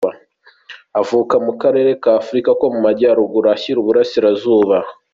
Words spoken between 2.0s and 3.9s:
ka Afar ko mu majyaruguru ashyira